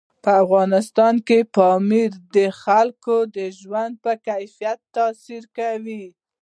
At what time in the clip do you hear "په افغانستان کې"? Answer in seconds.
0.23-1.39